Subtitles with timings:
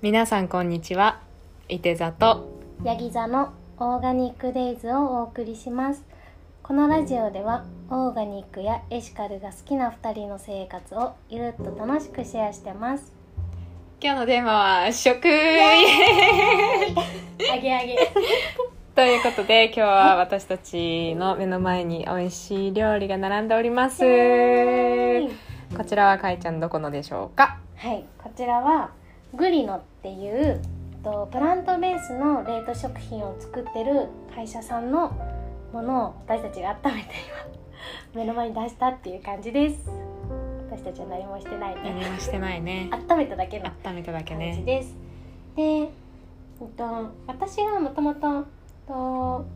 [0.00, 1.18] 皆さんこんにちは。
[1.68, 2.48] いて座と
[2.84, 6.04] ヤギ座のオーガニックデイズをお送りします。
[6.62, 13.12] このラジオではオーガニックやエシカルが好きな2人の生活をゆるっと楽しくシェアしてます。
[14.00, 14.52] 今日のテーマ
[14.84, 15.26] は食。
[15.26, 15.30] あ
[17.58, 17.96] げあげ
[18.94, 24.04] ということで今日は私たちの目の前に美味しい料理が並んでおります。
[25.76, 27.58] こちらはかいちゃんどこのでしょうか？
[27.74, 28.92] はいこちらは
[29.34, 30.60] グリノっていう
[31.02, 35.10] とプラントベースの冷凍食品を作ってる会社さんの
[35.72, 37.14] ものを私たちが温めて
[38.14, 39.90] 今 目の前に出したっていう感じです
[40.70, 42.90] 私たちは何もしてない何ねもしてないね。
[42.92, 44.64] 温めただけの温めただけ感じね。
[44.64, 44.94] です。
[45.56, 45.88] で、えっ
[46.76, 48.44] と、私がもともと
[48.86, 49.46] と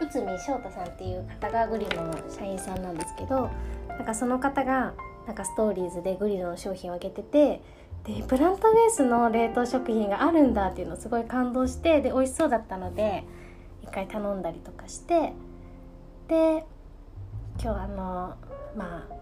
[0.00, 3.50] 内海翔太さんっていう方がグリノの社員さんなんですけど
[3.88, 4.94] なんかその方が
[5.26, 7.60] なんかストーリーズでグリノの商品をあげてて
[8.04, 13.24] でプラントベースの冷凍食品があるんだっていうのをすごい感動してで美味しそうだったので
[13.82, 15.32] 一回頼んだりとかして
[16.28, 16.66] で
[17.62, 18.36] 今日あの
[18.76, 19.14] まあ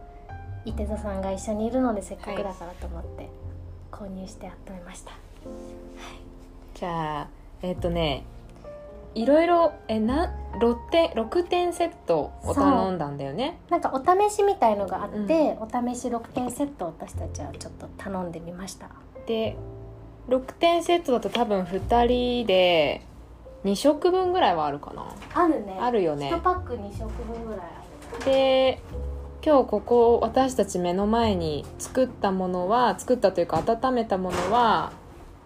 [0.65, 3.29] 伊手座さんが一緒にいるのでせっかくだからと思って
[3.91, 5.13] 購入して温めました。
[6.75, 7.29] じゃあ
[7.63, 8.25] えっ、とね
[9.15, 13.59] いろいろえな6点6点セットを頼んだんだよね。
[13.71, 18.91] なんかお試しみたいのがあって、お試し6点セットを私たちはちょっと頼んでみました。
[19.27, 19.57] で
[20.29, 23.07] 6点セットだと多分2人で
[23.65, 25.15] 2食分ぐらいはあるかな。
[25.35, 25.79] あるね。
[25.81, 26.33] あるよね。
[26.33, 27.61] 1パック2食分ぐらい
[28.21, 28.81] あで
[29.45, 34.93] 今日ここ私たち目の前に作ったものは作ったというか温めたものは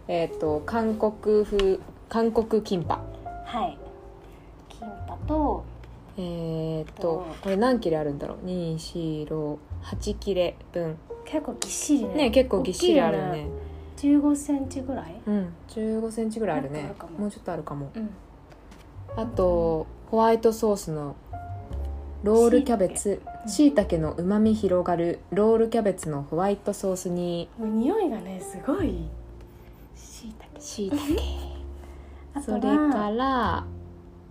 [0.09, 1.79] えっ、と韓国風
[2.09, 2.97] 韓国キンパ。
[2.97, 3.16] る
[3.47, 3.79] はい。
[4.69, 5.65] キンパと
[6.19, 9.59] えっ、とこれ何切れあるんだろう？248
[10.19, 10.97] 切れ分。
[11.25, 12.15] 結構ぎっしりね。
[12.15, 13.43] ね結構ぎっしりあるね。
[13.43, 13.49] よ
[13.97, 15.21] 15センチぐらい？
[15.27, 16.93] うん1 5センチぐらいあるね。
[17.19, 17.91] もうちょっとあるかも。
[17.95, 18.11] うん。
[19.17, 21.17] あとホワイトソースの
[22.23, 23.23] ロールキャベツ。
[23.47, 25.21] しいたけのうまみ広がる。
[25.31, 27.49] ロールキャベツのホワイトソースに。
[27.59, 29.05] もう匂いがねすごい。
[29.95, 31.56] しいたけしいたけ
[32.43, 33.67] それから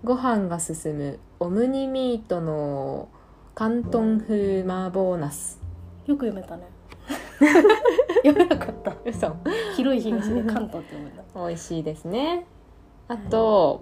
[0.04, 3.10] ご飯が進むオムニミートの
[3.58, 5.60] 広東風麻婆ナス
[6.06, 6.64] よく読めたね。
[8.24, 8.96] 読めなかった。
[9.04, 9.36] 嘘。
[9.76, 11.24] 広い東で関東って読めた。
[11.48, 12.46] 美味しいですね。
[13.08, 13.82] あと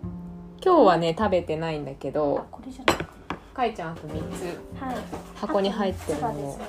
[0.64, 3.14] 今日はね食べてないんだけあどこれじゃないか。
[3.54, 4.80] かいちゃんあと3つ。
[4.80, 4.96] なはい。
[5.36, 6.28] 箱に入ってるの。
[6.28, 6.66] をあと三つはですね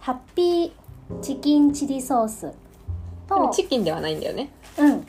[0.00, 0.72] ハッピー
[1.20, 2.54] チキンチリソースで
[3.28, 4.50] ともチキンではないんだよね。
[4.78, 5.06] うん、うん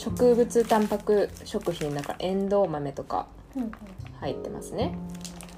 [0.00, 3.70] 植物タンパク食品だからエンドウ豆とかうん、
[4.20, 4.96] 入ってますね。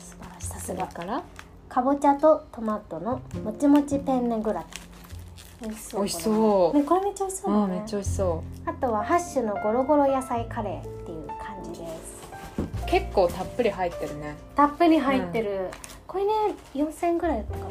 [0.00, 0.46] 素晴らしい。
[0.46, 1.22] さそすがれから。
[1.68, 4.64] かぼちゃとトマトのもちもちペンネグラ
[5.60, 5.68] タン。
[5.68, 6.76] 美味しそう美味しそう。
[6.76, 7.64] ねこれめっちゃ美味しそうだね。
[7.64, 12.22] うんめっちゃ美味しそあとはハッシュのゴロゴロ野菜カレーっていう感じです。
[12.58, 14.34] う結構たっぷり入ってるね。
[14.56, 15.68] たっぷり入ってる、
[16.08, 16.32] これね
[16.74, 17.66] 4000円ぐらいだったかな。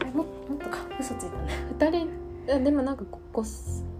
[0.00, 1.52] あれももっとか嘘ついたね。
[1.78, 1.90] 2
[2.46, 3.44] 人あでもなんかご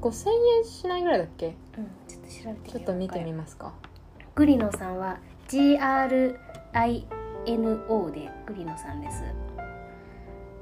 [0.05, 0.29] 5000
[0.59, 1.47] 円しないぐらいだっけ？
[1.47, 3.73] うんちょっと調べてちょっと見てみますか。
[4.35, 7.07] グリノさんは GRINO
[8.11, 9.23] でグリノさんです。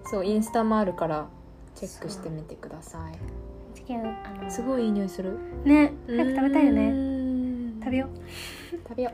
[0.05, 1.27] そうインスタもあるから
[1.75, 3.19] チェックしてみてください。
[3.75, 5.39] チキンあのすごいいい匂いする。
[5.65, 6.93] ね早く食べたいよね。
[6.93, 8.11] ね食べよう。
[8.89, 9.11] 食べよ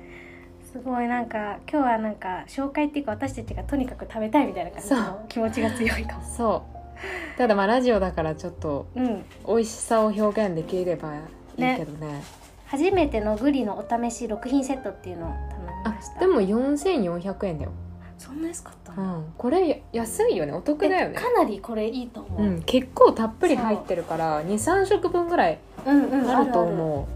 [0.70, 6.22] すごいなんか今日はなんか紹介っていうか私たちがとにかく食べたいみたいな感じの気持ちが強いかも。
[6.22, 6.77] うそう
[7.36, 9.24] ただまあラジオだからちょっとうん。
[9.46, 11.14] 美味しさを表現できれば
[11.56, 12.22] いいけどね。
[12.66, 16.20] 初めてのグリのお試し6品セットっていうのを頼みあました。
[16.20, 17.70] でも4400円だよ、
[18.18, 20.52] そんな安かったの、うん、これ安いよね。
[20.52, 21.14] お得だよね。
[21.16, 27.08] えかなりこれいいと思う、うん、結構たっぷり入ってるから23食分ぐらいうんうんあると思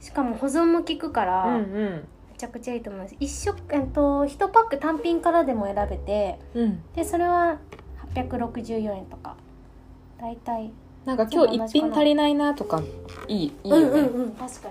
[0.00, 2.08] しかも保存も効くから、ううん。
[2.32, 3.16] めちゃくちゃいいと思います。
[3.20, 6.82] 一食えっと1パック単品からでも選べてうんうん。
[6.94, 7.58] でそれは
[8.14, 9.36] 864円とか。
[10.20, 10.70] 大体。
[11.04, 12.82] なんか今日一品足りないなとか
[13.26, 14.68] いいいいよね、うん確か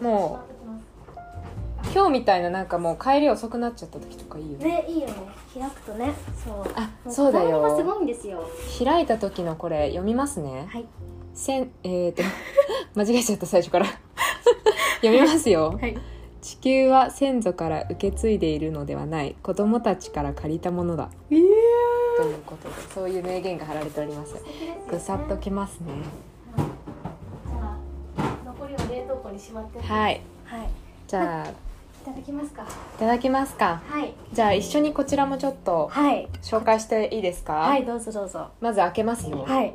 [0.00, 0.04] に。
[0.06, 0.52] もう
[1.92, 4.64] 今日みたいななんかもう帰り遅くなっちゃった時とかいいよね。
[4.64, 5.14] ねいいよね。
[5.52, 6.12] 開くとね。
[6.42, 6.72] そう。
[6.74, 8.48] あそうだこだわりがすよごいんですよ。
[8.82, 10.66] 開いた時のこれ読みますね。
[10.70, 10.86] はい。
[11.34, 12.22] せんえー、と
[12.94, 13.86] 間違えちゃった最初から。
[15.02, 15.76] 読みますよ。
[15.80, 15.98] はい。
[16.40, 19.36] 地球は先祖から受け継いでいるのではない。
[19.42, 21.10] 子供たちから借りたものだ。
[21.30, 22.01] ええということで
[22.94, 24.34] そういう名言が貼られております。
[24.88, 25.92] ぐさっときますね。
[28.44, 29.80] 残りは冷凍庫にしまって。
[29.80, 30.20] はい。
[30.44, 30.68] はい。
[31.06, 31.48] じゃあ。
[31.48, 32.62] いただきますか。
[32.62, 32.66] い
[32.98, 33.80] ただきますか。
[33.88, 34.12] はい。
[34.32, 37.52] じゃあ一緒にこちらもちょっとはい紹介していいですか？
[37.52, 38.48] はい、どうぞどうぞ。
[38.60, 39.44] まず開けますよ。
[39.46, 39.74] はい。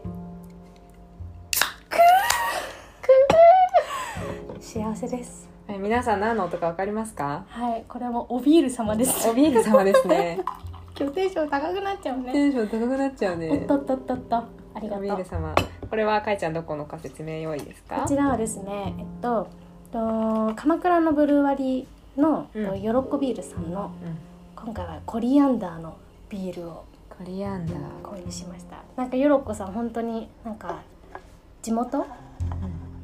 [4.59, 5.47] 幸せです。
[5.79, 7.45] 皆さん何の音かわかりますか？
[7.47, 9.29] はい、これもおビール様です。
[9.29, 10.41] おビール様ですね。
[10.99, 12.31] 今日テンション高くなっちゃうね。
[12.31, 14.35] テンション高くなっちゃうおっねとっとっとっと。
[14.35, 15.01] ありがおとう。
[15.03, 15.53] ビール様。
[15.87, 17.97] これはかいちゃんどこのか説明用意ですか？
[18.01, 19.47] こちらはですねえっと
[19.91, 22.65] と鎌倉のブルワリーの、うん。
[22.65, 24.17] とよろっこビールさんのうん。
[24.55, 25.97] 今回はコリアンダーの
[26.29, 27.77] ビールをコリアンダー。
[28.01, 28.77] 購入しました。
[28.95, 30.81] なんかよろっこさん本当になんか
[31.61, 32.07] 地元？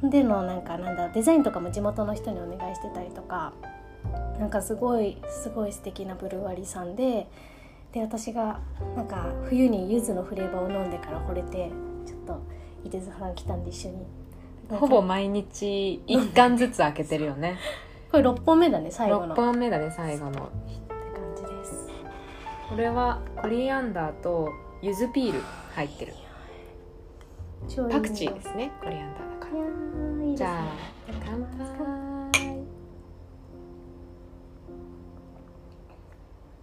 [0.02, 3.54] でのなんかなんだデザインとかも地元の人にお願いしてたりとか
[4.38, 7.26] なんかすごいすごい素敵なブルワリーさんで
[7.94, 8.60] で私が
[8.96, 11.70] なんか冬に柚子のフレーバーを飲んでから惚れて
[12.04, 12.42] ちょっと
[12.84, 14.06] 伊手津原来たんで一緒に。
[14.68, 17.56] ほぼ毎日一貫ずつ開けてるよね。
[18.10, 19.36] これ6本目だね最後の。
[19.36, 21.88] 6本目だね最後のって感じです。
[22.68, 24.50] これはコリアンダーと
[24.82, 25.40] 柚子ピール
[25.76, 26.14] 入ってる。
[27.90, 30.32] パクチーですねコリアンダーだかいやーいいね。
[30.32, 30.64] らじゃあ
[31.24, 31.94] 乾杯。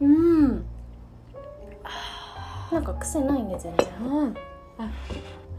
[0.01, 0.70] うん
[2.71, 3.87] なんか癖ないね全然。
[4.05, 4.35] うん、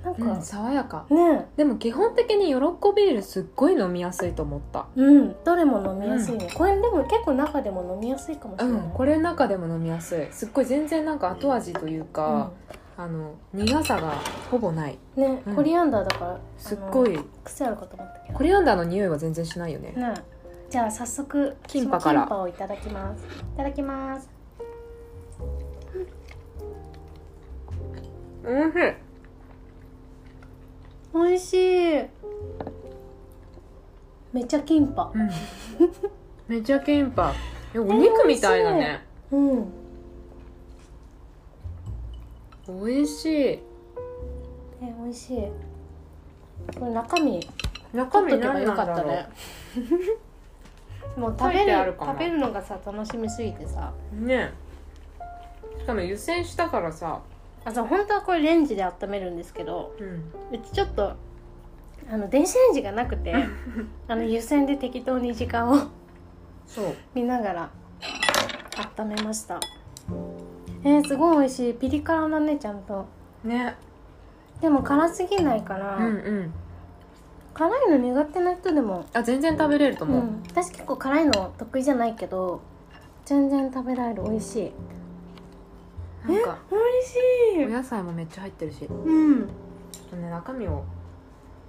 [0.02, 1.06] なんか、うん、爽やか。
[1.10, 1.46] ね。
[1.56, 4.86] でも基本的にヨロッコビールすっごい飲みやすいと思った。
[4.96, 5.36] うん。
[5.44, 10.26] どれも飲みやすいね、これでも結構中でも飲みやすいかもしれない、うんこれの中でも飲みやすい。
[10.32, 12.50] すっごい全然なんか後味というか、
[12.96, 14.14] あの苦さが
[14.50, 14.98] ほぼない。
[15.16, 15.54] うんね、うん。
[15.56, 17.18] コリアンダーだからすっごい。
[17.44, 18.38] 癖あるかと思ったけど。
[18.38, 19.92] コリアンダーの匂いは全然しないよね。
[19.96, 20.14] ね。
[20.70, 22.26] じゃあ早速キンパから。
[22.26, 23.22] パをいただきます。
[23.22, 24.31] いただきます
[28.44, 29.12] おいしい
[31.14, 32.02] 美味しい。
[34.32, 35.12] めっちゃキンパ。
[35.14, 35.30] うん。
[36.48, 37.34] めっちゃキンパ。
[37.74, 39.06] えお肉みたいだね。
[39.30, 39.72] うん
[42.66, 43.30] 美味しい。
[43.48, 43.62] え
[44.80, 45.38] 美味しい。
[46.78, 47.40] これ中身。
[47.92, 49.28] 中身取っとけば何よかったね。
[51.16, 53.92] もう食べる食べるのがさ楽しみすぎてさ。
[54.20, 54.52] うね。
[55.78, 57.20] しかも湯煎したからさ
[57.64, 59.94] あそう本当はこれレンジで温めるんですけど
[60.50, 61.14] うちちょっと
[62.10, 63.34] あの電子レンジがなくて
[64.08, 65.76] あの湯煎で適当に時間を
[66.66, 66.94] そう。
[67.14, 67.70] 見ながら
[68.98, 69.60] 温めました。
[70.84, 71.74] えー、すごい美味しい。
[71.74, 73.06] ピリ辛だねちゃんと。
[73.44, 73.76] ね。
[74.60, 76.52] でも辛すぎないから、うんうん。
[77.52, 82.62] 辛いの苦手な人でも、あ全然食べれると思う、うん、私結構辛いの得意じゃないけど
[83.26, 84.22] 全然食べられる。
[84.22, 84.72] 美味しい
[86.26, 86.58] なんか。
[86.70, 88.78] 美味しお野菜もめっちゃ入ってるし。
[88.86, 89.46] ちょうんっ
[90.10, 90.84] とね中身を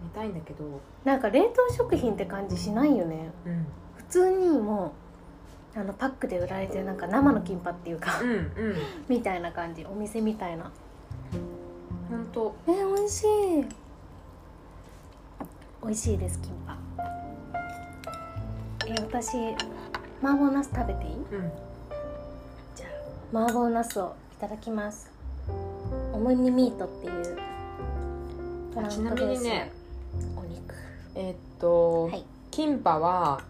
[0.04, 0.64] 見たいんだけど。
[1.04, 3.32] なんか冷凍食品って感じしないよね。
[3.46, 3.66] うん。
[3.98, 4.94] 普通にも
[5.76, 8.76] うあのパックで売られてるなんか生のキンパっていうかうんうん。
[9.10, 9.86] みたいな感じ。
[9.86, 10.72] お店みたいな。
[12.10, 12.54] ほんと。
[12.68, 13.66] え美味しい。
[15.84, 16.78] 美味しいですキンパ。
[18.88, 19.36] え私
[20.22, 21.16] 麻婆ナス食べていい？
[21.16, 21.52] うん。
[22.76, 22.88] じゃ
[23.34, 25.10] あ麻婆ナスをいただきます。
[26.12, 27.38] オムニミートっていう
[28.74, 29.72] トランちなみにね
[30.36, 30.76] お肉。
[31.16, 32.26] えーっと、はい。
[32.52, 33.42] キンパは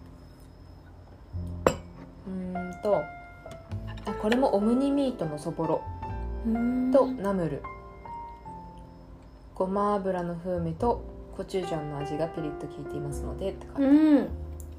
[2.28, 2.98] うーんと
[4.06, 5.82] あこれもオムニミートのそぼろ
[6.92, 7.64] とナムル。
[9.56, 11.04] ごま油の風味と
[11.36, 13.88] コチュジャンの味がピリッと効いていますのでって書いてある。
[13.88, 14.28] うん。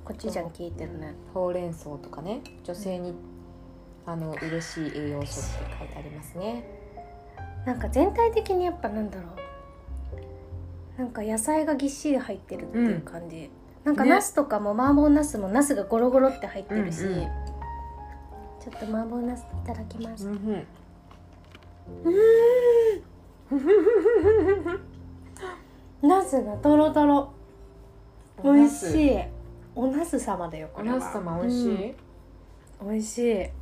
[0.04, 1.16] コチュジャン効いてるね。
[1.34, 3.14] ほうれん草とかね女性に
[4.06, 6.64] あの嬉しい栄養素って書いてありますね。
[7.64, 9.28] なんか全体的にやっぱなんだろ
[10.96, 11.00] う。
[11.00, 13.50] なんか野菜がぎっしり入ってるっていう感じ、
[13.82, 14.10] なんかね。
[14.10, 17.28] ナスとかも麻婆ナスもナスがゴロゴロって入ってるし、うんうん
[18.64, 20.66] ちょっと麻婆ナスいただきます、ん
[26.00, 27.30] ナスがとろとろ
[28.42, 29.16] 美味しい。
[29.16, 29.18] い
[29.74, 30.96] おナス様だよこれは。
[30.96, 31.90] おナス様美味しい、
[32.80, 33.28] うん、美味しい。
[33.28, 33.52] え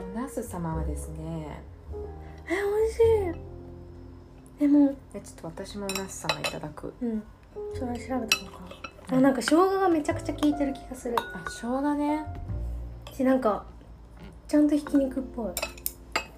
[0.00, 1.62] おナス様はですね
[2.48, 2.98] 美味し
[4.58, 4.60] い。
[4.60, 6.94] でもえちょっと私もおナス様いただく。
[7.02, 7.22] うん。
[7.74, 8.28] それ調べたのか。
[9.10, 11.16] あなんか生姜がめちゃくちゃ効いてる気がする。
[11.18, 12.24] あ生姜ね。
[13.12, 13.64] しなんか
[14.48, 15.52] ちゃんとひき肉っぽい。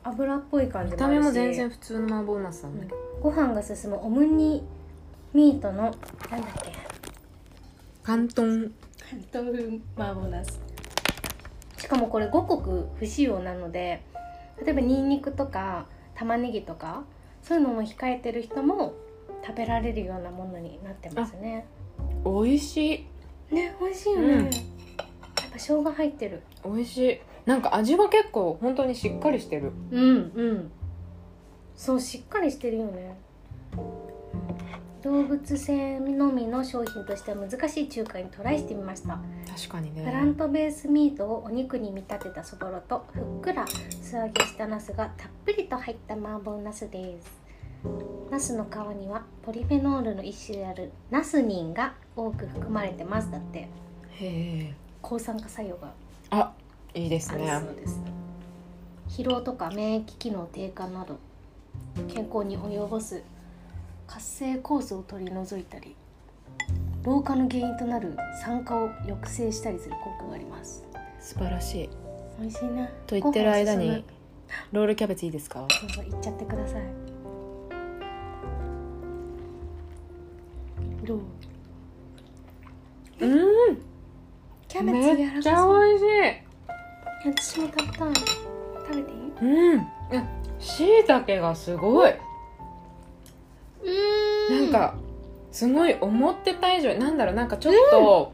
[0.05, 1.19] 油っぽい感じ見もあるし。
[1.19, 4.65] た目も全然普通の麻婆ナスなんだけど、ご飯が進むオムニ
[5.35, 6.01] ミートのなんだっ
[6.63, 6.73] け。
[8.05, 8.73] 広東。
[9.33, 10.61] 豆腐麻婆ナス
[11.89, 14.03] しかもこれ五穀不使用なので
[14.63, 17.05] 例えばニンニクとか玉ねぎとか
[17.43, 18.93] そういうのも控えてる人も
[19.43, 21.65] 食べられるようなものになってますね。
[22.27, 23.07] 美味し
[23.51, 23.55] い。
[23.55, 24.45] ね美味しいよね、うん。
[24.45, 24.59] やっぱ
[25.53, 26.43] 生姜入ってる。
[26.63, 27.21] 美味しい。
[27.47, 29.73] なんか味は結構本当にしっかりしてる。
[29.91, 30.71] うんうん。
[31.75, 33.17] そうしっかりしてるよね
[35.09, 39.19] 動物性のみの商品としては難しい中華にトライしてみました。
[39.57, 40.05] 確かにね。
[40.05, 47.41] プラントベースミートをお肉に見立てたそぼろとふっくら素揚げしたナスがたっぷりと入った麻婆ナスです。
[48.31, 53.31] ナスの皮にはポリフェノールの一種であるナスニンが多く含まれてます。
[53.31, 53.69] だってへ
[54.21, 54.75] え。
[55.01, 55.91] 抗酸化作用が。
[56.29, 56.53] あ
[56.93, 57.49] いいですね。
[57.65, 57.99] そうです。
[59.09, 61.17] 疲労とか免疫機能低下など
[62.13, 63.23] 健康に及ぼす
[64.09, 65.95] 活性酵素を取り除いたり
[67.05, 70.85] 老化の原因となる酸化を抑制したりする効果があります。
[71.21, 71.91] 素晴らしい。
[72.41, 74.05] 美味しいねと言ってる間に
[74.73, 75.67] ロールキャベツいいですか？
[75.71, 76.83] 進むどうぞいっちゃってください。
[81.07, 81.21] どう？
[83.21, 83.27] う
[83.73, 83.83] ん。
[84.69, 86.07] キャベツめっちゃ美味しい。
[87.27, 88.15] 私も食べたい。
[88.15, 89.17] 食べていい？
[89.75, 89.87] うん。
[90.59, 92.13] しいたけがすごい
[94.51, 94.95] なんか
[95.53, 98.33] すごい思ってた以上になんだろうなんかちょっと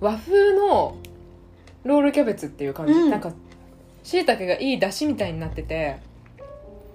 [0.00, 0.96] 和風の
[1.84, 3.10] ロールキャベツっていう感じ、うん。
[3.10, 3.32] なんか
[4.02, 5.98] しいたけがいい出汁みたいになってて。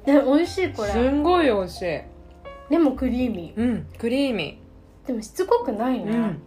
[0.06, 2.02] で美味しいこすれんごい美味しい。
[2.70, 5.08] でもクリーミうんクリーミー。
[5.08, 6.38] でもしつこくないー、ね、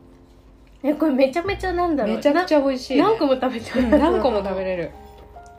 [0.83, 2.17] えこれめちゃめちゃなんだろう。
[2.17, 4.91] めちゃくちゃ美味しい、ね、何個も食べてうん何個も食べるれる。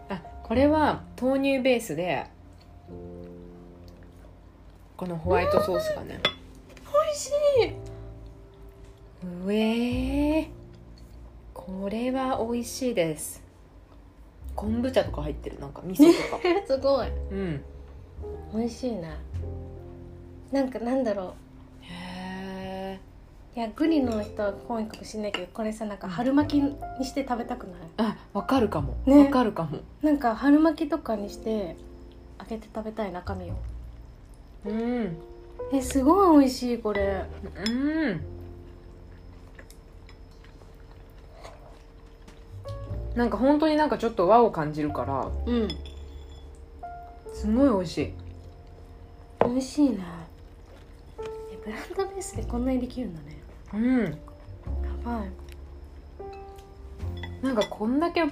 [0.10, 2.26] あこれは豆乳ベースで
[4.98, 6.20] このホワイトソースがね。
[7.06, 7.30] 美味し
[7.62, 7.68] い。
[9.46, 10.48] うえー、
[11.54, 13.44] これは美味しいです。
[14.56, 15.60] 昆布茶とか入ってる？
[15.60, 16.42] なんか味噌とか。
[16.44, 17.08] え すごい。
[17.08, 17.64] うん。
[18.56, 19.12] 美味しいね。
[20.52, 21.36] なんかなんだろ
[21.82, 23.00] へえ
[23.56, 26.74] ういやグリの人は多いかもしれないけどこれさなんか春巻きに
[27.06, 27.82] して食べたくない？
[27.98, 28.94] あわかるかも。
[29.06, 29.80] わ、ねかるかも。
[30.02, 31.76] なんか春巻きとかにして
[32.40, 33.56] 開けて食べたい中身を
[34.68, 35.18] うん。
[35.74, 37.26] えすごい美味しいこれ。
[37.68, 38.22] うん。
[43.16, 45.32] なんか本当になんかちょっと和を感じるから。
[45.46, 45.68] うん。
[47.34, 48.14] すごい美味しい。
[49.44, 50.00] 美味しいね
[51.52, 53.42] えブランドベースでこんなにできるんだね。
[53.74, 54.04] うん。
[54.04, 54.12] や
[55.04, 55.32] ばい。
[57.42, 58.24] なんかこんだけ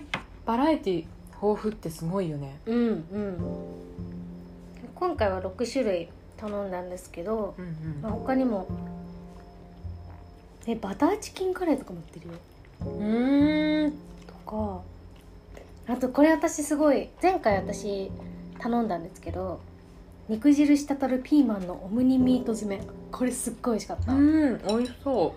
[0.45, 1.05] バラエティ
[1.41, 2.59] 豊富ってすごいよね。
[2.65, 3.37] うんうん。
[4.95, 8.67] 今回は6種類頼んだんですけど、うんまあ、他にも
[10.67, 12.33] えバターチキンカレーとかも売ってるよ。
[12.85, 13.93] うんうん。
[14.27, 14.81] とか
[15.87, 18.11] あとこれ私すごい前回私
[18.59, 19.59] 頼んだんですけど
[20.27, 22.83] 肉汁滴るピーマンのオムニミート詰め。
[23.11, 25.33] これすっごい美味しかった、ううんん美味しそ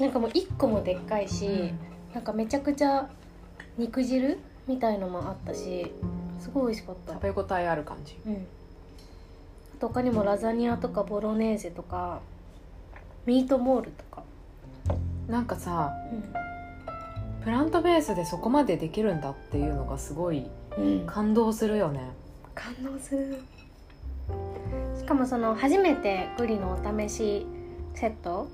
[0.00, 1.72] なんかもう1個もでっかいうし、
[2.14, 3.08] なんかめちゃくちゃ
[3.76, 5.92] 肉汁みたいのもあったし
[6.40, 7.14] すごい美味しかった。
[7.14, 8.16] 食べ応えある感じ。
[8.26, 8.46] うん
[9.80, 12.20] 他にもラザニアとかボロネーゼとか
[13.26, 14.22] ミートボールとか、
[15.28, 16.46] なんかさうん。
[17.42, 20.46] プラントベースでそこまでできるんだっていうのがすごい
[21.06, 22.10] 感動するよね。
[22.54, 23.40] 感動する。
[24.96, 27.46] しかもその初めてグリのお試し
[27.94, 28.48] セット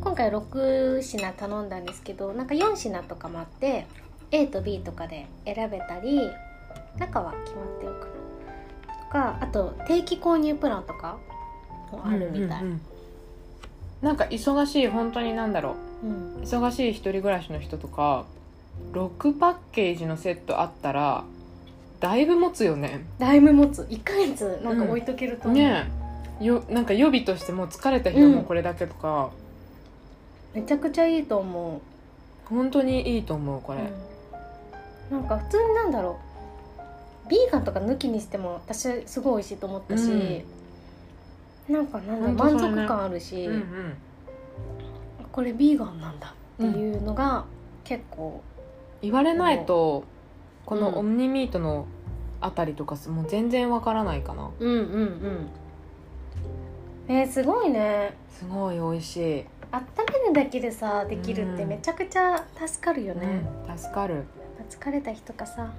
[0.00, 3.86] 今回6品頼んだんですけどなんか4品とかもあって
[4.30, 6.30] A と B とかで選べたり
[6.98, 8.12] 中は決まってるかな。
[8.12, 8.19] と
[9.10, 11.18] かあと定期購入プランとか
[11.92, 12.80] もあるみたい、うんうんうん
[14.02, 16.06] なんか忙しい本当になんだろう。
[16.06, 16.36] ん。
[16.36, 18.24] う忙しい一人暮らしの人とか
[18.92, 21.24] 6パッケージのセットあったら
[22.00, 23.04] だいぶ持つよね。
[23.18, 23.82] だいぶ持つ。
[23.82, 25.86] 1ヶ月なんか置いとけると思う、ね
[26.40, 26.44] え。
[26.44, 29.30] よなんか予備としてもう疲れた日はもうこれだけとか、
[30.54, 31.82] めちゃくちゃいいと思
[32.46, 33.82] 本当にいいと思うこう、れ、
[35.10, 36.29] なんか普通になんだろう
[37.30, 40.44] ビーガンとか抜きにしても私すごい美味しいと思ったし、
[41.68, 43.94] なんかなんだ満足感あるし、うんうん。
[45.30, 47.44] これビーガンなんだっていうのが
[47.84, 48.42] 結構、
[49.00, 50.02] 言われないと
[50.66, 50.80] こうん。
[50.80, 51.86] のオムニミートの
[52.40, 54.50] あたりとかもう全然わからないかな。
[54.58, 54.80] うんうんう
[57.12, 57.14] ん。
[57.14, 58.16] えー、すごいね。
[58.28, 59.84] すごい美味しい、温
[60.24, 61.68] めるだけでさできるってうん。
[61.68, 64.24] めちゃくちゃ助かるよね、うん、助かる。
[64.68, 65.70] 疲れた日とかさ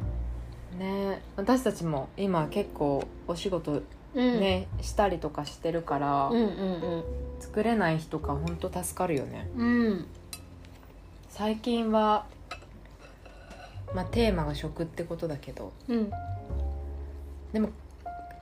[0.78, 1.22] ね。
[1.36, 3.82] 私たちも今結構お仕事
[4.14, 4.40] うん。
[4.40, 7.04] ね、したりとかしてるから、うんうん
[7.40, 9.50] 作れない日とか本当助かるよね。
[9.56, 9.68] うん。
[9.68, 10.06] うん
[11.30, 12.26] 最近は
[13.96, 15.72] まあテーマが食ってことだけど。
[15.88, 16.12] うん。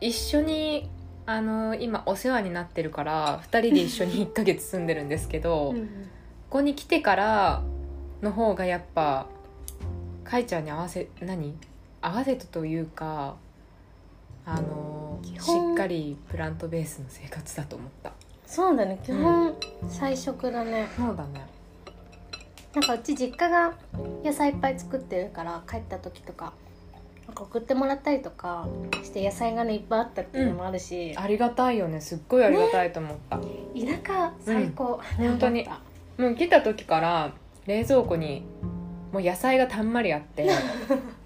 [0.02, 0.90] 一緒に
[1.26, 5.78] あの今お世話になってるから2人で一緒に1ヶ月住んでるんですけど、こ
[6.50, 7.64] こに来てから
[8.22, 9.28] の方がやっぱ
[10.24, 11.56] かいちゃんに合わせ何？
[12.02, 13.36] 合わせたというか
[14.46, 18.12] あのしっかりプラントベースの生活だと思った。
[18.46, 19.00] そうだね。
[19.04, 19.56] 基本
[19.88, 21.46] 菜食だね、そうだね。
[22.74, 23.74] なんかうち実家が
[24.24, 26.54] 野菜いっぱい作ってるから帰った時とか
[27.28, 28.68] なんか送ってもらったりとか
[29.04, 32.02] して野菜がねいっぱいあったっていうのもあるし、ありがたいよね。
[32.02, 33.44] すっごいありがたいと思った、田
[34.06, 35.28] 舎最高、うん。
[35.30, 35.68] 本当に。
[36.18, 37.32] もう来た時から
[37.66, 38.44] 冷蔵庫に
[39.14, 40.50] もう野菜がたんまりあって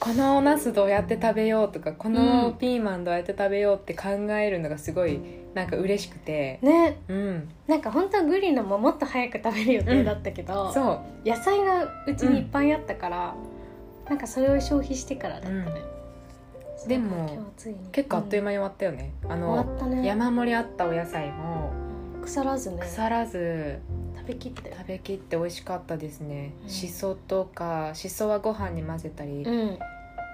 [0.00, 5.20] このお茄子どうやって食べようとかこのピーマンどうやって食べようって考えるのがすごい
[5.54, 6.58] なんか嬉しくて。
[6.60, 6.98] たね。
[7.08, 7.48] うん。
[7.68, 11.28] なんか本当はグリのももっと早く食べる予定だったけど、そう。
[11.28, 13.34] 野菜がうちにいっぱいあったから、
[14.08, 15.64] なんかそれを消費してからだったね、
[16.82, 16.88] うん。
[16.88, 17.52] でも
[17.92, 19.40] 結構あっという間に終わったよね、あうん。
[19.40, 20.06] のね。
[20.06, 21.70] 山盛りあったお野菜も
[22.22, 22.78] 腐らずね。
[22.80, 23.78] 腐らず
[24.22, 24.72] 食べきって。
[24.76, 26.68] 食べきって美味しかったですね、うん。
[26.68, 29.78] しそとかしそはご飯に混ぜたり、うん。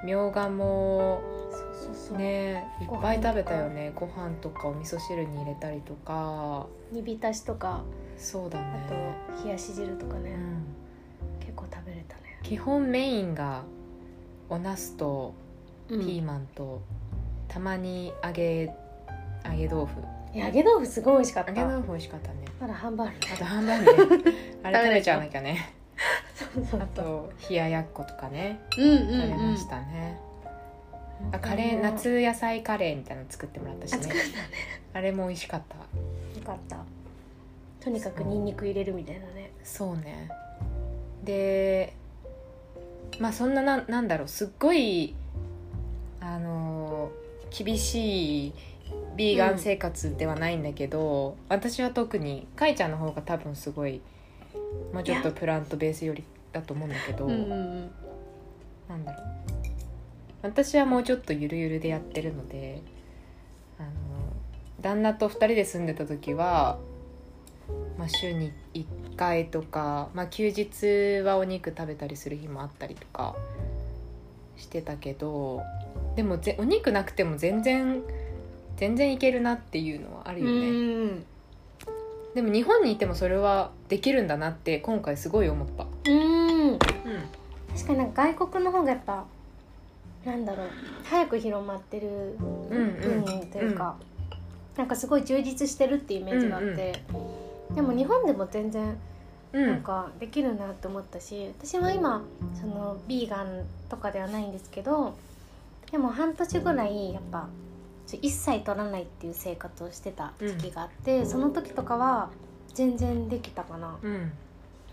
[0.05, 3.93] みょうがもそうそうそう、ねいっぱい食べたよね。
[3.95, 4.69] ご飯とか。
[4.69, 6.67] お味噌汁に入れたりとか。
[6.93, 7.83] 煮浸しとか。
[8.17, 8.87] そうだね。
[8.87, 12.39] あと冷やし汁とかね、うん、結構食べれたね。
[12.43, 13.63] 基本メインが
[14.51, 15.35] お茄子と
[15.89, 16.83] ピピーマンと、
[17.49, 18.71] たまに揚げ
[19.45, 20.01] 揚げ豆腐。
[20.35, 21.51] 揚げ豆腐すごい美味しかった。
[21.51, 25.75] 揚げ豆腐美味しかったねまだハンバーグあとハンバーグねあれ食べちゃわなきゃね。
[26.35, 28.61] そうそうあと冷ややっことかね。
[28.77, 30.19] うんうん食べましたね、
[31.33, 33.99] あカレー夏野菜カレーみたいなの作ってもらったしね。
[34.03, 34.15] あね。
[34.95, 35.77] あれも美味しかった。
[35.77, 35.83] よ
[36.45, 36.79] かった。
[37.81, 39.53] とにかくニンニク入れるみたいなね。
[39.63, 40.29] そうね。
[41.25, 41.95] で
[43.19, 44.29] まあそんなななんだろう。
[44.29, 45.15] すっごい
[46.21, 47.11] あの
[47.51, 48.53] 厳しい
[49.19, 54.01] ビーガン生活ではないんだけど、私は特にかいちゃんの方が多分すごい
[54.93, 56.23] もうちょっとプラントベースより
[56.53, 57.91] だと思うんだけど、ん
[58.89, 59.39] なんだろう。
[60.43, 62.81] 私はもうちょっとゆるゆるでやってるので
[63.79, 63.89] あの
[64.81, 66.79] 旦那と2人で住んでた時は、
[67.99, 73.35] まあ、週に1回とか、まあ、休日はお肉食べたりする日もあったりとか
[74.57, 75.63] してたけど
[76.15, 78.03] でもぜお肉なくても全然
[78.79, 81.25] 全然いけるなっていうのはあるよね、うん。
[82.35, 86.75] でも日本にいてもそれはできるんだなって今回すごい思った、うん。
[86.75, 86.79] う
[87.75, 89.25] 確かになんか外国の方がやっぱ
[90.25, 90.69] なんだろう
[91.05, 92.37] 早く広まってるん
[92.71, 93.25] うん。
[93.25, 93.97] 分というか、
[94.77, 97.03] なんかすごい充実してるっていうイメージがあって、
[97.75, 98.97] でも日本でも全然
[99.53, 99.67] うん。
[99.67, 102.23] なんかできるなって思ったし、私は今
[102.55, 105.17] そのビーガンとかではないんですけど
[105.91, 107.49] でも半年ぐらいやっぱ
[108.17, 112.31] 一切取らないっていう生活をしてた時期があって、その時とかは
[112.75, 113.99] 全然できたかな。
[114.03, 114.33] うん。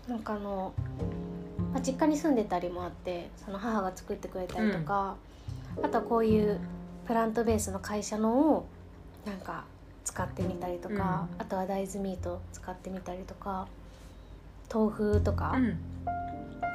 [0.08, 0.72] なんかあの、
[1.72, 5.16] まあ、実家に住んでたりもあってその母が作ってくれたりとか、
[5.82, 6.60] あとはこういう
[7.06, 8.66] プラントベースの会社のを
[9.24, 9.64] なんか
[10.04, 11.42] 使ってみたりとか、うん。
[11.42, 13.66] あとは大豆ミート使ってみたりとか
[14.72, 15.54] 豆腐とか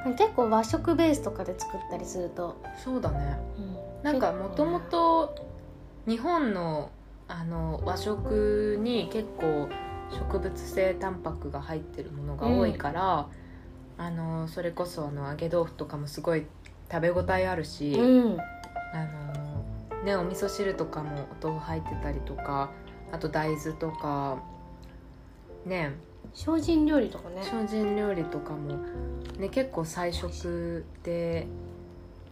[0.05, 0.15] う、ん。
[0.15, 3.37] 結構和食ベースとかで作ったりすると、そうだね。
[3.57, 4.03] うん。
[4.03, 5.50] なんかもともと
[6.07, 6.91] 日本の
[7.27, 9.69] あの和食に結構
[10.11, 13.27] 植物性タンパクが入ってるものが多いから、
[13.97, 16.45] あのそれこそあの揚げ豆腐とかもすごい
[16.91, 18.37] 食べ応えあるし、うん。
[18.93, 22.71] あのね、お味噌汁とかもお豆腐入ってたりとか
[23.11, 24.39] あと大豆とか
[25.65, 25.93] ね。
[26.33, 27.43] 精進料理とかね。
[27.43, 28.77] 精進料理とかも、
[29.37, 31.47] ね、結構菜食で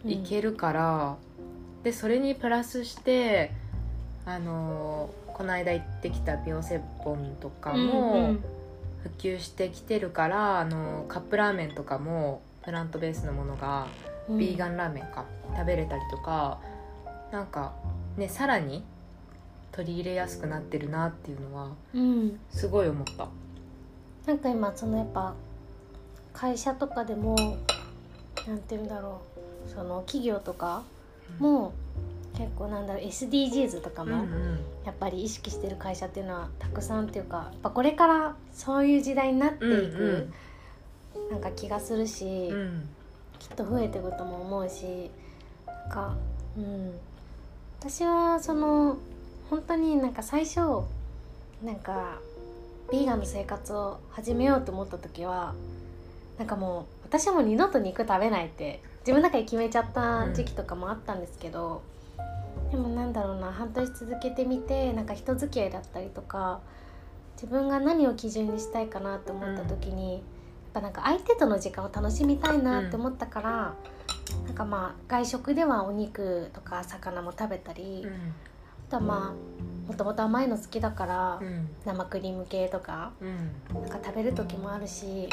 [0.04, 1.16] いけるから、
[1.82, 3.52] でそれにプラスして
[4.30, 8.36] あのこの間行ってきたビオセボンとかも
[9.02, 13.88] 普及してきてるから、あのカップラーメンとかもプラントベースのものが
[14.28, 14.38] うん。
[14.38, 15.24] ビーガンラーメンか
[15.56, 16.58] 食べれたりとか
[17.32, 17.72] なんか
[18.16, 18.84] ねさらに
[19.72, 22.38] 取り入れやすくなってるなっていうのはうん。
[22.50, 23.28] すごい思った。
[24.26, 25.34] なんか今そのやっぱ
[26.32, 27.34] 会社とかでも
[28.46, 29.22] なんて言うんだろ
[29.66, 30.82] うその企業とか
[31.38, 31.72] も
[32.40, 34.26] 結構なんだろう SDGs とかも
[34.86, 40.30] やっぱり意識してる会社っていうのはたくさんっていうかやっぱこれからそういう時代になっていく
[41.30, 42.60] なんか気がするし、うん。
[42.60, 42.88] うん
[43.40, 45.10] きっと増えていくとも思うし
[45.66, 46.14] なんか
[46.58, 46.92] うん。
[47.80, 48.98] 私はその
[49.48, 50.60] 本当になんか最初
[51.64, 52.18] なんか
[52.92, 55.54] ビーガンの生活を始めようと思った時は
[56.38, 61.80] なんかもう私はもう二度と肉食べないって自分の中で決めちゃった時期とかもあったんですけど、
[62.70, 66.60] でもなんだろうな半年続けてみてなんか人付き合いだったりとか
[67.34, 70.22] 自分が何を基準にしたいかなって思った時に、やっ
[70.74, 73.74] ぱなんか相手との時間を楽しみたいなって思ったから、
[74.44, 78.06] なんかまあ外食ではお肉とか魚も食べたり、
[78.90, 81.68] とはまあもともと甘いの好きだから、うん。
[81.86, 83.80] 生クリーム系とかうん。
[83.80, 85.30] なんか食べる時もあるし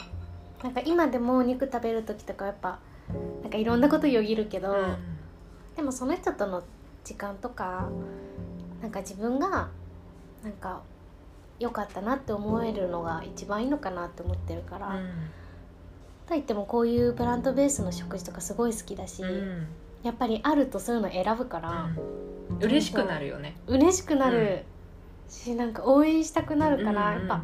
[0.63, 2.79] なんか今でもお肉食べる時とかやっぱ
[3.41, 4.73] なんかいろんなことよぎるけど、
[5.75, 6.63] でもその人との
[7.07, 7.87] 時間とか
[8.81, 9.69] なんか自分が
[10.43, 10.81] なんか
[11.57, 15.09] 良かったなって思えるのが一番いいのかなって思ってるから、うん。
[16.27, 19.67] といってもこういうプラントベースの食事とかすごい好きだし、うん。
[20.03, 21.89] やっぱりあるとそういうの選ぶから、
[22.49, 22.57] うん。
[22.59, 23.55] 嬉しくなるよね。
[23.67, 24.65] 嬉しくなる。
[25.29, 27.41] し、なんか応援したくなるから、やっぱ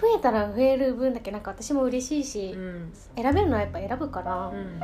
[0.00, 2.92] 増えたら増える分だけなんか私も嬉しいし、うん。
[3.14, 4.80] 選べるのはやっぱ選ぶから、うん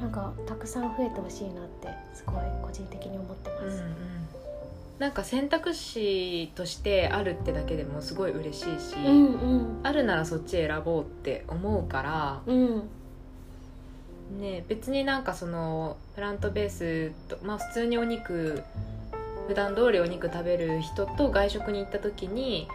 [0.00, 3.62] なんかたくさん増えてほしいなってすごい個人的に思ってます。
[3.64, 3.94] うんうん。
[4.98, 9.80] なんか選択肢としてあるってだけでもすごい嬉しいし、うんうん。
[9.82, 12.82] あるならそっち選ぼうって思うから、うん。
[14.40, 18.62] ね、別になんかそのプラントベースと、まあ、普通にお肉
[19.46, 22.66] 普段通りお肉食べる人と外食に行った時に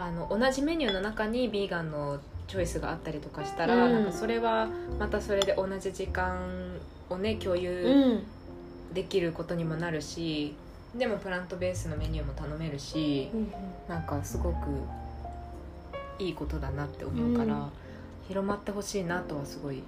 [0.00, 3.92] あの同じメニューの中にビーガンのチョイスがあったりとかしたら、うん。
[3.92, 6.78] なんかそれはまたそれで同じ時間
[7.10, 8.22] をね共う有ん。
[8.94, 10.54] できることにもなるし、
[10.96, 13.48] でもプラントベースのメニューも頼めるしうん
[13.88, 14.56] なんかすごく
[16.18, 17.70] いいことだなって思うから、うん。
[18.28, 19.82] 広まってほしいなとはすごい、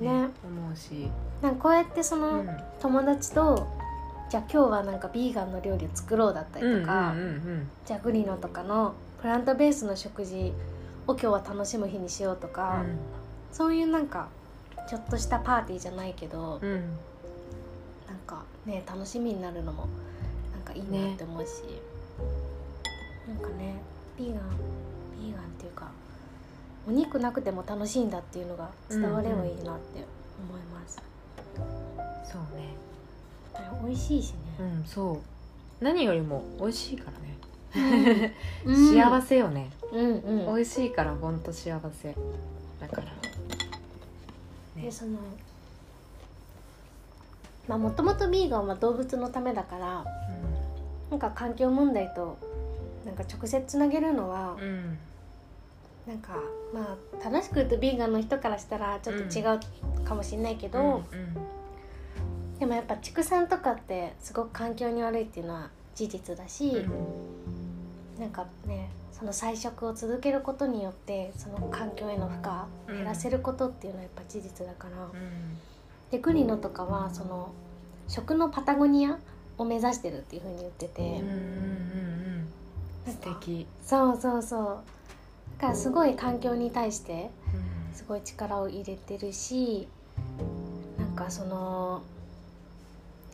[0.00, 0.28] ねね。
[0.44, 1.08] 思うし。
[1.40, 2.48] なんかこうやってその、うん。
[2.80, 3.68] 友達と
[4.28, 7.68] じゃあ今日はなんかビーガンの料理を作ろうだったりとか、うんうんうん。
[7.86, 10.52] じゃあグリノとかのプラントベースの食事
[11.08, 12.84] を今日は楽しむ日にしようとか、
[13.50, 14.28] そういうなんか
[14.88, 16.70] ちょっとしたパーティーじゃないけど、うん。
[16.70, 16.82] うん
[18.08, 19.86] なんかね楽しみになるのも
[20.52, 21.62] なんかいいなって思うし、
[23.28, 23.82] なんかね
[24.18, 24.44] ビーガン
[25.20, 25.90] ビーガンっていうか
[26.88, 30.04] お肉なくても楽しいんだっていうのが伝わればいいなって
[30.40, 31.02] 思います、
[32.24, 32.74] そうね。
[33.86, 35.84] 美味しいしうね、んそう。
[35.84, 37.36] 何よりも美味しいからね、
[38.64, 38.94] うん。
[38.94, 40.54] 幸せよね、うんうん。
[40.54, 42.14] 美味しいからほんと幸せ。
[42.80, 43.02] だから。
[44.76, 44.82] ね。
[44.82, 45.18] でその
[47.66, 50.04] まあもともとビーガンは動物のためだから
[51.10, 52.38] なんか環境問題と
[53.04, 54.98] なんか直接つなげるのは、うん、うん
[56.06, 56.36] なんか
[56.72, 61.58] まあ正しく言うとビーガンの人からしたらちょっと違うかもしれないけど、うん
[62.58, 66.84] でもやっぱ畜産とかってすごく環境に悪いっていうのは事実だし、
[68.18, 72.36] なんかねその菜食を続けることによってその環境への負
[72.88, 75.08] 荷減らせることっていうのはやっぱ事実だから、
[76.10, 77.52] でグリノとかはその
[78.06, 79.18] 食のパタゴニア
[79.56, 82.48] を目指してるっていうふうに言ってて、うんうんうん
[83.06, 84.80] 素敵、そうそうそう。
[85.58, 87.94] だからすごい環境に対してうん。
[87.94, 89.88] すごい力を入れてるし
[90.98, 92.02] なんかその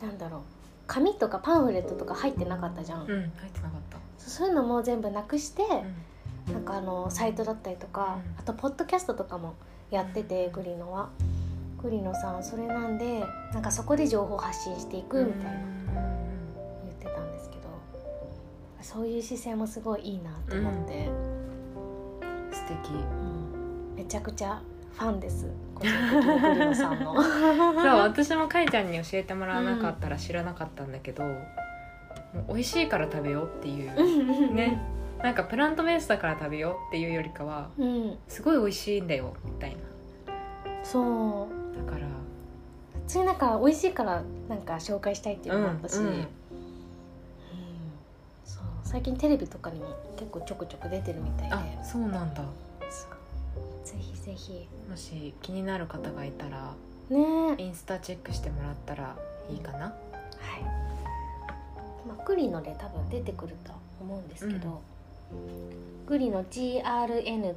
[0.01, 0.41] なんだろう。
[0.87, 3.21] 紙とかパンフレットとか入ってなかったじゃん、うん入っ
[3.51, 3.97] てなかった
[4.29, 5.63] そういうのも全部なくして、
[6.47, 6.53] うん。
[6.53, 8.39] なんかあのサイトだったりとか、うん。
[8.39, 9.55] あとポッドキャストとかも
[9.91, 10.51] やってて、うん。
[10.51, 11.09] グリノは。
[11.81, 15.51] グリノさんそれなんでなんかそこで情報発信していくみたいな
[16.83, 17.61] 言ってたんですけど
[18.81, 21.09] そういう姿勢もすごいいいなと思って、
[22.51, 22.93] 素敵。
[22.93, 23.95] うん。
[23.95, 24.61] めちゃくちゃ
[24.93, 25.47] ファンです。
[25.75, 27.13] 個人的にグリノさんの。
[27.21, 27.23] そう
[27.99, 31.23] 私もかいちゃんに教えてもらわなかったら知らなかったんだけど、
[32.35, 34.53] もう美味しいから食べようっていう。
[34.53, 34.79] ね。
[35.23, 38.17] なんかプラントベースだから食べようっていうよりかはうん。
[38.27, 39.75] すごい美味しいんだよみたい
[40.83, 41.47] そう。
[41.77, 42.05] なだから。
[43.05, 46.11] 普通になんか美味しいからなんか紹介したいっていうのもあったし、うんうん。
[46.11, 46.27] うん。
[48.43, 48.63] そう。
[48.83, 51.55] 最近テレビとかにも結構ちょくちょく出てるみたいで。
[51.55, 52.43] あそうなんだ。
[53.83, 54.67] ぜひぜひ。
[54.89, 56.73] もし気になる方がいたら
[57.09, 57.55] ね。
[57.57, 59.15] えインスタチェックしてもらったら
[59.49, 59.79] いいかな。
[59.79, 60.84] はい
[62.07, 64.81] まあグリノで多分出てくるとは思うんですけど、
[66.05, 67.55] グリノ grn.life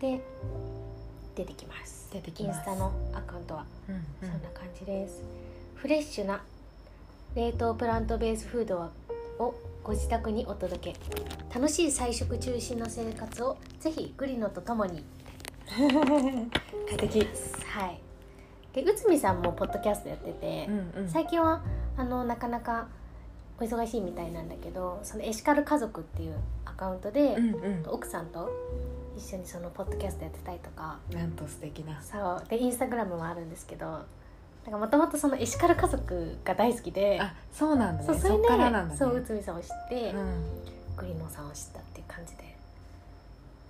[0.00, 0.20] で
[1.34, 2.08] 出てきます。
[2.12, 2.56] 出てきます。
[2.56, 3.64] インスタのアカウントは。
[3.88, 4.02] うんうん。
[4.20, 5.22] そんな感じです、
[5.74, 6.42] フレッシュな
[7.34, 8.90] 冷凍プラントベースフード
[9.38, 10.98] をご自宅にお届け。
[11.54, 15.04] 楽しい菜食中心の生活をぜひグリノとともに。
[16.88, 18.00] 素敵はい。
[18.72, 21.08] で内海さんもポッドキャストやってて、うんうん。
[21.08, 21.62] 最近は
[21.96, 22.88] あのなかなか
[23.58, 27.82] お忙しいみたいなんだけどそのエシカル家族っていうアカウントで、うんうん。
[27.88, 28.50] 奥さんと
[29.16, 30.98] 一緒にそのポッドキャストやってたりとか。
[31.12, 32.00] なんと素敵な。
[32.00, 32.48] そう。
[32.48, 34.04] でインスタグラムもあるんですけど
[34.66, 38.06] もともとそのエシカル家族が大好きであそうなんだね。
[38.06, 38.96] そっそうそれでね。
[38.96, 40.44] そう内海さんを知って、うん。
[40.96, 42.56] グリノさんを知ったっていう感じで。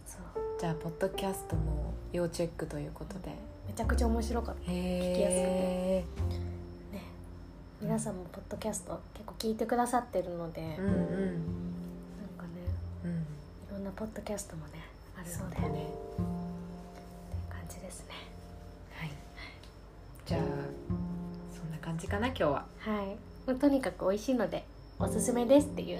[0.06, 0.60] そう。
[0.60, 3.34] じゃあポッドキャストも要チェックということで。
[3.66, 4.72] めちゃくちゃ面白かった。
[4.72, 6.04] へ聞きやすくて
[7.80, 10.90] 皆さんもポッドキャスト結構聞いてくださってるので、うんうん。
[10.90, 10.98] なん
[12.36, 12.60] かね
[13.04, 13.10] うん。
[13.12, 13.14] い
[13.72, 14.72] ろんなポッドキャストもね
[15.16, 15.68] あるので、そうだね。
[15.68, 15.86] っていう
[17.48, 18.14] 感じですね。
[18.94, 19.10] はい。
[20.26, 20.40] じゃあ
[21.54, 22.66] そんな感じかな今日は。
[22.80, 23.06] はい。
[23.48, 24.64] もうとにかく美味しいので
[24.98, 25.98] おすすめですっていう。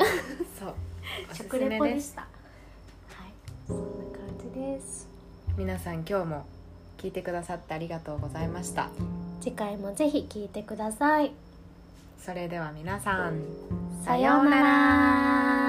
[0.58, 0.74] そう。
[1.30, 2.20] おすす食レポめでした。
[2.20, 3.32] はい。
[3.66, 5.08] そんな感じです。
[5.56, 6.44] 皆さん今日も
[6.98, 8.90] 聞いてくださってありがとうございました。
[9.40, 11.32] 次回もぜひ聞いてください
[12.20, 13.40] それでは皆さん
[14.04, 15.59] さようなら。